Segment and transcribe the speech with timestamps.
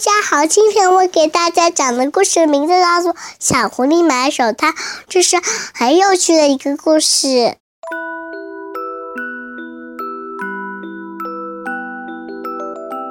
[0.00, 4.68] 大家好，今天我给大家讲的故事名字叫做《小狐狸买手套》，
[5.10, 5.36] 这是
[5.74, 7.54] 很有趣的一个故事。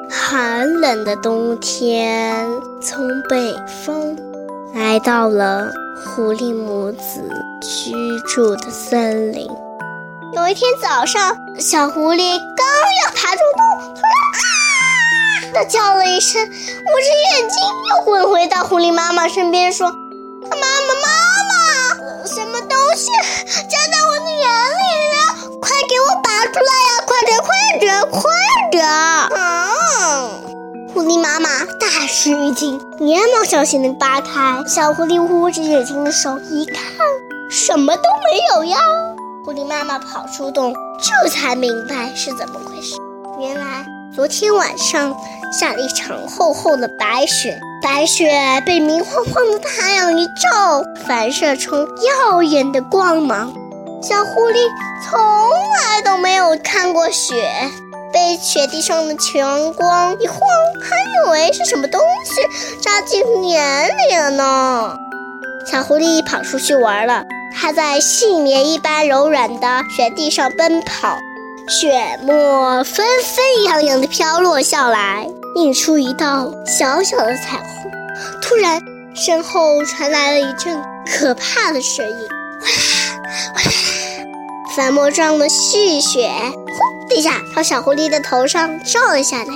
[0.10, 2.50] 寒冷的冬天
[2.82, 4.18] 从北方
[4.74, 5.71] 来到了
[6.04, 7.21] 狐狸母子
[7.62, 9.48] 居住的森林。
[10.34, 12.66] 有一天早上，小狐狸刚
[13.06, 14.48] 要爬出洞，突然啊
[15.54, 16.52] 的叫了一声，捂着
[17.39, 17.57] 眼睛
[17.89, 21.07] 又滚回到狐狸妈妈身边，说：“妈妈，妈
[21.49, 23.12] 妈，什么东西
[23.54, 25.17] 粘在我的眼里了？
[25.62, 26.90] 快给我拔出来呀！
[27.05, 27.49] 快点，快
[27.80, 28.21] 点，快
[28.71, 30.30] 点！”啊！
[30.93, 36.84] 狐狸妈妈大吃一惊，连忙小心地扒开小狐狸捂着眼睛的手，一看，
[37.49, 38.77] 什么都没有呀。
[39.45, 42.95] 狐狸妈妈跑出洞，这才明白是怎么回事。
[43.40, 45.16] 原来昨天晚上
[45.52, 48.31] 下了一场厚厚的白雪，白雪
[48.66, 53.54] 被明晃晃的太阳一照，反射出耀眼的光芒。
[54.01, 54.57] 小狐狸
[55.04, 57.49] 从来都没有看过雪，
[58.13, 60.40] 被雪地上的强光一晃，
[60.82, 62.41] 还以为是什么东西
[62.81, 64.96] 扎进眼里了呢。
[65.66, 67.24] 小狐狸跑出去玩了。
[67.62, 71.18] 它在细绵一般柔软的雪地上奔跑，
[71.68, 77.92] 雪沫纷纷扬扬地飘落下来，映出一道小小的彩虹。
[78.42, 78.81] 突然，
[79.16, 82.16] 身后传来了一阵可怕的声音
[82.62, 83.19] ：“哇啦
[83.53, 83.72] 哗啦！”
[84.75, 89.53] 粉末状的细雪轰的一下朝小狐狸的头上照了下来，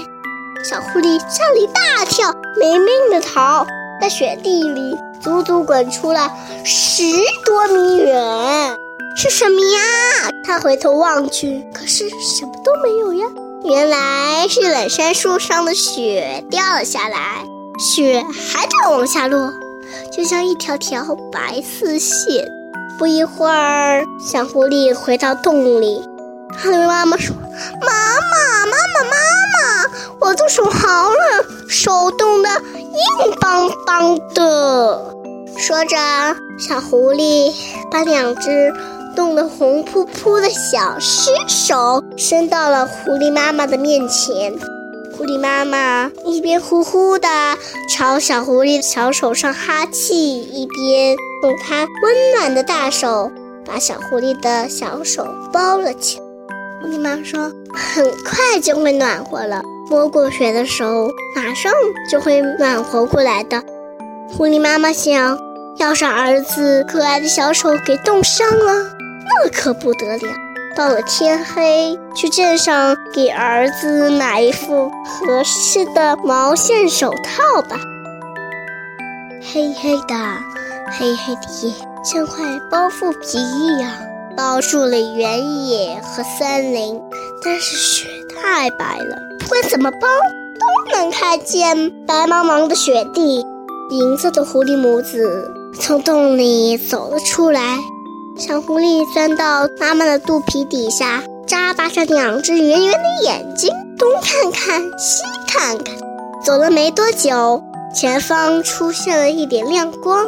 [0.64, 3.66] 小狐狸吓了一大跳，没命的逃，
[4.02, 4.98] 在雪地里。
[5.22, 6.30] 足足滚出了
[6.66, 7.04] 十
[7.46, 8.78] 多米远，
[9.16, 10.30] 是什么呀？
[10.44, 13.26] 他回头望去，可是什么都没有呀。
[13.66, 17.45] 原来是冷杉树上的雪掉了下来，
[17.80, 19.53] 雪还在往下落，
[20.11, 22.45] 就像一条条白丝线。
[23.00, 26.03] 不一会儿，小狐狸回到洞里，
[26.62, 27.34] 他对妈妈说
[27.81, 29.16] ：“妈妈，妈妈，妈
[29.90, 35.16] 妈，我的手好冷，手冻得硬邦邦的。”
[35.57, 35.96] 说着，
[36.59, 37.53] 小狐狸
[37.90, 38.73] 把两只
[39.16, 44.53] 冻得红扑扑的小尸手伸到了狐狸妈妈的面前。
[45.16, 47.28] 狐狸妈妈一边呼呼地
[47.90, 53.31] 朝小狐狸的小手上哈气，一边用它温暖的大手
[53.63, 56.25] 把小狐狸的小手包了起来。
[56.81, 61.72] 狐狸妈妈说：“很快就会暖和了，摸过雪的手马上
[62.09, 63.62] 就会暖和过来的。”
[64.35, 65.38] 狐狸妈妈想，
[65.78, 68.93] 要是儿子可爱的小手给冻伤了，
[69.44, 70.34] 那可不得了。
[70.76, 77.78] 到了天黑，去镇上给儿子买一副合适的毛线手套吧。
[79.54, 80.16] 黑黑的，
[80.98, 83.92] 黑黑的，像块包覆皮一样，
[84.36, 87.00] 包住了原野和森林。
[87.44, 88.08] 但是雪
[88.42, 90.08] 太白了，不管怎么包，
[90.60, 93.46] 都能看见白茫茫的雪地。
[93.92, 97.78] 银色的狐狸母子从洞里走了出来，
[98.36, 105.96] 小狐狸钻到妈妈的肚皮底下，眨巴着两只圆圆的眼睛，东看看西看看。
[106.44, 107.64] 走了没多久，
[107.96, 110.26] 前方出现了一点亮光。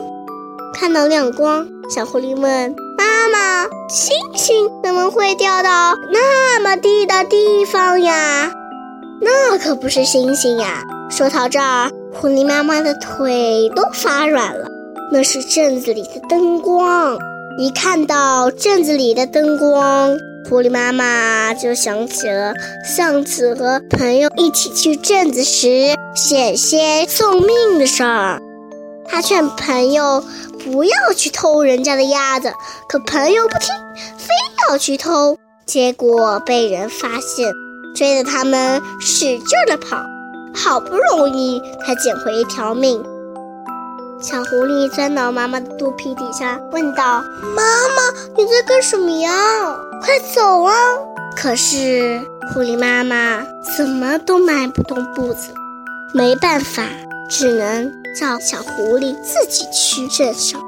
[0.74, 8.52] 看到亮光，小狐狸问妈妈：“星星怎么会掉到那么低的地方呀
[9.20, 11.90] ？”“那可不是星星呀！”说到这儿。
[12.14, 14.68] 狐狸妈妈的腿都发软了，
[15.12, 17.18] 那是镇子里的灯光。
[17.58, 20.18] 一看到镇子里的灯光，
[20.50, 28.42] 狐狸妈妈就想起了上次和朋友一起去镇子时险些送命的事儿。
[29.08, 30.22] 她劝朋友
[30.66, 32.52] 不要去偷人家的鸭子，
[32.90, 33.70] 可朋友不听，
[34.18, 34.28] 非
[34.68, 37.54] 要去偷，结果被人发现，
[37.96, 40.04] 追着他们使劲的跑。
[40.54, 43.02] 好不容易才捡回一条命，
[44.20, 47.22] 小狐狸钻到妈妈的肚皮底下，问道
[47.56, 49.32] ：“妈妈，你在干什么呀？
[50.02, 50.74] 快走啊！”
[51.36, 52.22] 可是
[52.54, 53.46] 狐狸妈妈
[53.78, 55.54] 怎么都迈不动步子，
[56.14, 56.84] 没办法，
[57.30, 60.62] 只能叫小狐狸自己去镇上。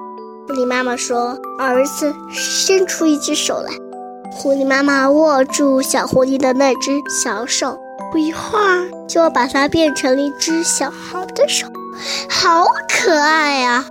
[0.48, 3.72] 狐狸妈妈说：“儿子，伸出一只手来。”
[4.36, 6.92] 狐狸妈妈握住小狐狸的那只
[7.24, 7.78] 小手。
[8.10, 11.68] 不一会儿，就把它变成了一只小孩的手，
[12.30, 13.86] 好可爱呀！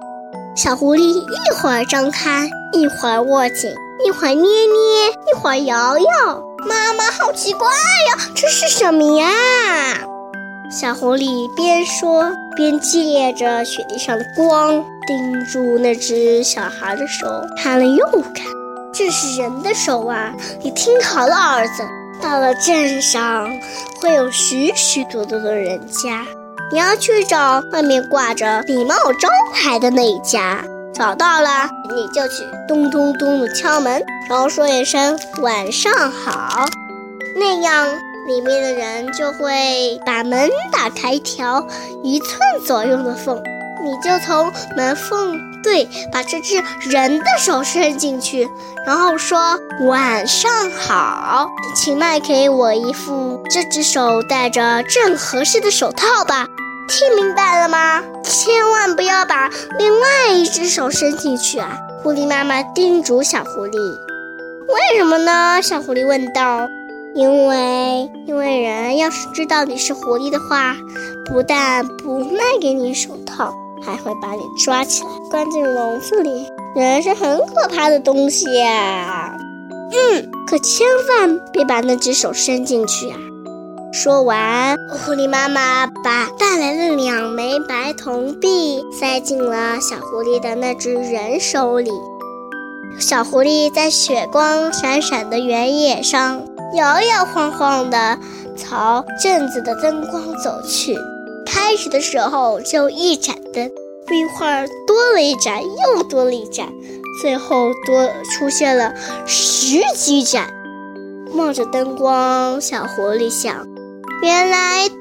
[0.57, 3.71] 小狐狸一会儿张开，一会儿握紧，
[4.07, 6.07] 一会儿捏捏，一会儿摇摇。
[6.67, 9.29] 妈妈，好奇怪呀，这是什么呀？
[10.71, 17.27] 小狐狸边说边借着雪地上的光，盯住那只小孩的手，
[17.63, 18.05] 看了又
[18.35, 18.47] 看。
[18.93, 20.35] 这是人的手啊！
[20.63, 21.83] 你听好了，儿子，
[22.21, 23.47] 到了镇上
[24.01, 26.27] 会有许许多多的人家，
[26.73, 30.65] 你要去找外面挂着礼貌招牌的那一家。
[30.93, 36.65] 找到了，你就去咚咚咚的敲门，然后说一声晚上好，
[37.37, 37.87] 那样
[38.27, 41.67] 里面的人就会把门打开一条
[42.03, 43.43] 一寸左右的缝，
[43.85, 48.49] 你就从门缝对把这只人的手伸进去，
[48.87, 49.59] 然后说
[49.89, 56.47] 晚上好，请卖给我一副这只手戴着正合适的手套吧。
[56.87, 58.01] 听明白了吗？
[58.23, 61.77] 千万不要把另外一只手伸进去啊！
[62.01, 63.77] 狐狸妈妈叮嘱小狐狸。
[64.69, 65.61] 为什么呢？
[65.61, 66.69] 小狐狸问道。
[67.17, 70.77] 因为，因为人要是知道你是狐狸的话，
[71.25, 73.53] 不但不卖给你手套，
[73.83, 76.47] 还会把你抓起来关进笼子里。
[76.75, 79.37] 人是很可怕的东西呀。
[79.91, 83.17] 嗯，可千万别把那只手伸进去啊！
[83.93, 91.91] 说完，狐狸妈妈把带来的两枚白铜币塞进了小狐狸的那只人手里。
[92.99, 96.43] 小狐狸在雪光闪闪的原野上
[96.75, 98.19] 摇摇晃晃地
[98.57, 100.95] 朝镇子的灯光走去。
[101.47, 103.71] 开始的时候就一盏灯，
[104.07, 106.69] 不一会儿多了一盏，又多了一盏，
[107.23, 108.93] 最后多出现了
[109.27, 110.49] 十几盏。
[111.33, 113.67] 冒着灯光，小狐狸想。
[114.23, 114.99] 原来灯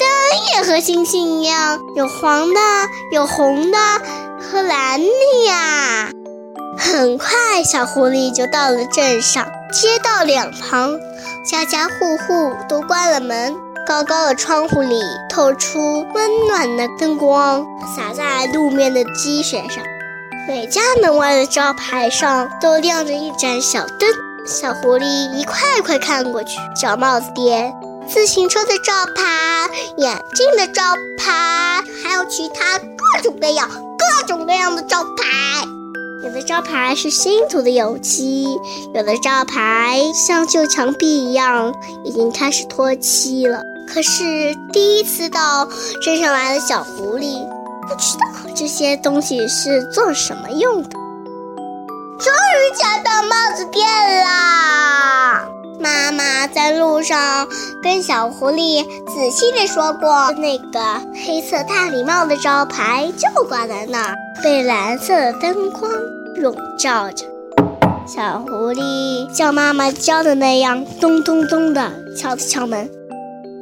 [0.55, 2.59] 也和星星一样，有黄的，
[3.11, 3.77] 有红的，
[4.39, 6.11] 和蓝的呀。
[6.77, 9.45] 很快，小狐狸就到了镇上。
[9.71, 10.99] 街道两旁，
[11.45, 14.99] 家家户户都关了门，高高的窗户里
[15.29, 15.79] 透出
[16.13, 17.63] 温暖的灯光，
[17.95, 19.83] 洒在路面的积雪上。
[20.47, 24.09] 每家门外的招牌上都亮着一盏小灯。
[24.47, 25.05] 小狐狸
[25.35, 27.71] 一块块看过去，小帽子店。
[28.07, 30.81] 自行车的招牌，眼镜的招
[31.17, 35.67] 牌，还有其他各种各样、各种各样的招牌。
[36.23, 38.45] 有的招牌是新涂的油漆，
[38.95, 41.73] 有的招牌像旧墙壁一样，
[42.03, 43.61] 已经开始脱漆了。
[43.87, 45.67] 可是第一次到
[46.01, 47.47] 镇上来的小狐狸，
[47.87, 50.89] 不知道这些东西是做什么用的。
[50.89, 53.85] 终于找到帽子店
[54.23, 55.45] 啦！
[55.79, 57.47] 妈妈在路上
[57.83, 58.83] 跟小狐狸
[59.13, 60.79] 仔细地说过，那个
[61.25, 65.91] 黑色大礼帽的招牌就挂在那儿，被蓝色的灯光
[66.37, 67.25] 笼罩着。
[68.07, 72.89] 小狐狸像妈妈教的那样，咚咚咚的敲了敲门。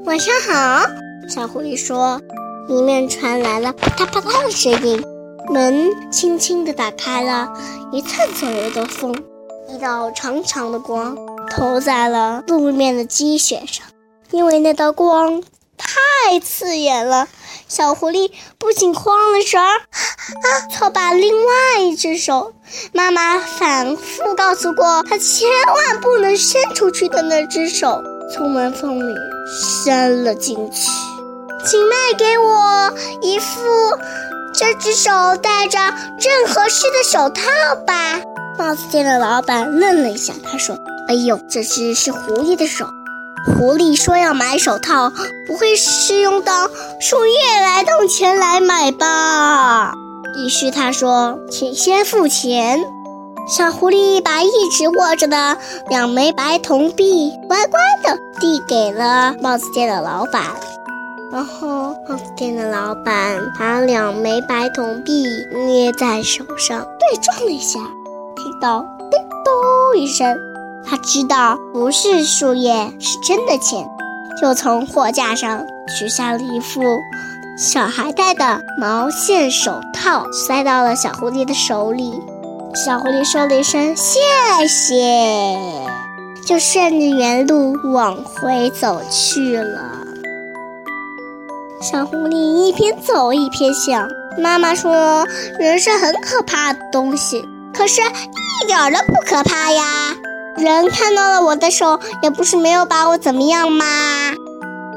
[0.06, 0.86] 晚上好，
[1.30, 2.20] 小狐狸说。
[2.68, 5.04] 里面传来了啪嗒啪嗒的声音，
[5.50, 7.52] 门轻轻地打开了，
[7.92, 9.14] 一寸左右的缝，
[9.70, 11.18] 一道长长的光。
[11.50, 13.86] 投在了路面的积雪上，
[14.32, 15.44] 因为那道光
[15.78, 17.28] 太刺眼了，
[17.68, 22.54] 小狐狸不仅慌了神儿，啊，错把另外一只手，
[22.94, 29.16] 妈妈反复告诉过他，千万不能伸出去的那只手，从门缝里
[29.48, 30.90] 伸了进去。
[31.66, 33.62] 请卖给我一副
[34.54, 35.10] 这只手
[35.42, 35.80] 戴着
[36.20, 37.42] 正合适的手套
[37.88, 38.20] 吧。
[38.58, 40.78] 帽子店的老板愣了一下，他说。
[41.10, 42.86] 哎呦，这只是狐狸的手。
[43.46, 45.12] 狐狸说要买手套，
[45.46, 46.70] 不会是用到
[47.02, 49.94] 树叶来当钱来买吧？
[50.38, 52.80] 于是他说：“请先付钱。”
[53.46, 55.58] 小狐狸把一直握着的
[55.90, 60.44] 两枚白铜币乖乖地递给了帽子店的老板。
[61.32, 65.26] 然后，帽子店的老板把两枚白铜币
[65.66, 67.80] 捏在手上对撞了一下，
[68.36, 70.38] 听到“叮咚”一声。
[70.86, 73.86] 他知道不是树叶，是真的钱，
[74.40, 75.66] 就从货架上
[75.98, 76.82] 取下了一副
[77.58, 82.14] 小孩戴的毛线手套，塞到了小狐狸的手里。
[82.76, 84.20] 小狐狸说了一声谢
[84.68, 84.96] 谢，
[86.44, 89.80] 就顺着原路往回走去了。
[91.80, 95.24] 小狐狸一边走一边想：妈妈说
[95.60, 100.16] 人是很可怕的东西，可是一点都不可怕呀。
[100.58, 103.86] 人看到了我的手，也不是没有把我怎么样嘛。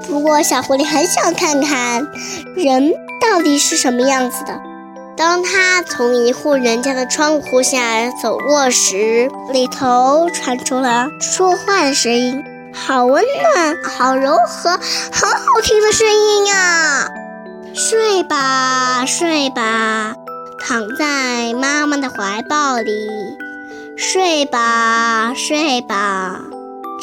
[0.08, 2.06] 不过小狐狸很想看看
[2.56, 2.90] 人
[3.20, 4.65] 到底是什么样子的。
[5.16, 12.44] 当他从一户人家的窗户下走过时，里头传出了说话的声音
[12.74, 17.08] ：“好温暖，好柔和，好好听的声音啊！
[17.74, 20.14] 睡吧，睡吧，
[20.58, 22.92] 躺在妈妈的怀抱里。
[23.96, 26.42] 睡吧，睡吧，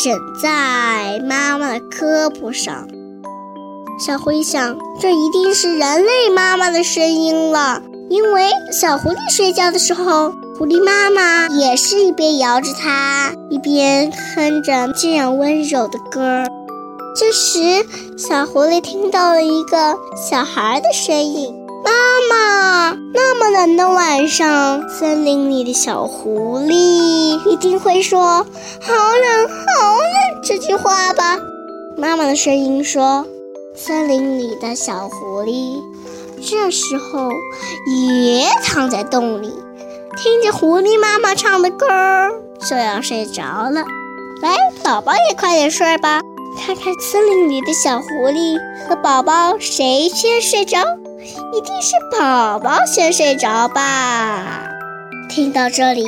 [0.04, 2.88] 枕在妈妈的胳膊上。
[4.00, 7.82] 小狐狸想，这一定是人类妈妈的声音了，
[8.14, 16.48] 因为小狐狸睡觉的时候，狐狸妈妈也是一边摇着它，一边哼着这样温柔的歌儿。
[17.16, 17.84] 这时，
[18.16, 19.98] 小狐狸听到了一个
[20.30, 21.56] 小孩的声音。
[21.84, 21.92] 妈
[22.30, 28.46] 妈，那么冷的晚上，森林里的小狐狸一定会说
[28.80, 31.40] “好冷，好冷”这句话吧？
[31.98, 33.26] 妈妈的声音说。
[33.76, 35.82] 森林里的小狐狸
[36.46, 37.30] 这时候
[37.88, 39.54] 也躺在洞里，
[40.18, 43.86] 听着狐狸妈妈唱的歌儿，就要睡着了。
[44.42, 46.20] 来，宝宝也快点睡吧，
[46.60, 48.58] 看看森林里的小狐狸
[48.88, 50.80] 和宝宝谁先睡着。
[51.54, 54.68] 一定是宝宝先睡着吧。
[55.30, 56.04] 听到这里，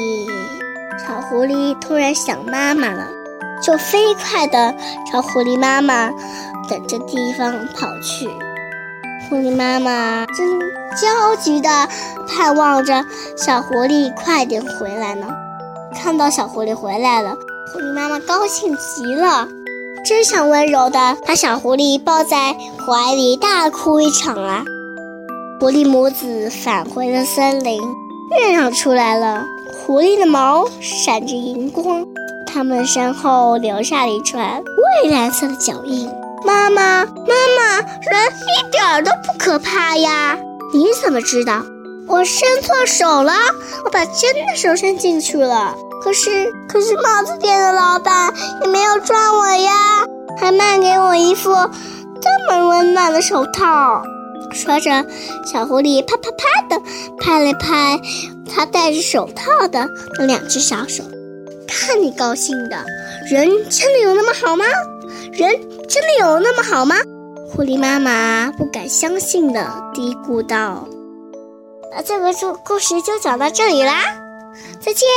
[1.08, 3.08] 小狐狸突然想妈妈了，
[3.63, 4.75] 就飞快地
[5.10, 6.12] 朝狐狸妈妈
[6.70, 8.30] 等着地方跑去。
[9.29, 10.60] 狐狸妈妈正
[10.96, 11.70] 焦急地
[12.27, 13.03] 盼望着
[13.36, 15.27] 小狐狸快点回来呢。
[15.96, 17.36] 看到小狐狸回来了，
[17.74, 19.48] 狐狸妈妈高兴极了，
[20.05, 22.55] 真想温柔地把小狐狸抱在
[22.86, 24.63] 怀里大哭一场啊！
[25.60, 27.82] 狐狸母子返回了森林，
[28.38, 32.05] 月亮出来了，狐狸的毛闪着银光，
[32.46, 34.62] 它们身后留下了一串
[35.03, 36.08] 蔚蓝色的脚印。
[36.46, 37.12] 妈妈，妈
[37.58, 40.38] 妈，人一点都不可怕呀！
[40.74, 41.64] 你怎么知道？
[42.08, 43.34] 我伸错手了，
[43.84, 45.75] 我把真的手伸进去了。
[46.04, 49.72] 可是，可是帽子店的老板也没有抓我呀，
[50.40, 54.04] 还卖给我一副这么温暖的手套。
[54.54, 55.04] 说着，
[55.52, 56.82] 小狐狸啪啪啪的
[57.20, 58.00] 拍了拍
[58.54, 59.88] 它戴着手套的
[60.20, 61.04] 那两只小手，
[61.68, 62.78] 看你高兴的，
[63.32, 64.66] 人真的有那么好吗？
[65.34, 65.52] 人
[65.88, 66.96] 真的有那么好吗？
[67.51, 69.63] 狐狸妈妈不敢相信的
[69.94, 70.88] 嘀咕道
[71.94, 74.04] ：“那这个故故事就讲到这里啦，
[74.82, 75.08] 再见。”